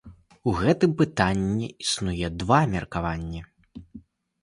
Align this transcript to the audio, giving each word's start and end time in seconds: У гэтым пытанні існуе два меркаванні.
У 0.51 0.53
гэтым 0.61 0.95
пытанні 1.01 1.69
існуе 1.83 2.33
два 2.41 2.65
меркаванні. 2.75 3.47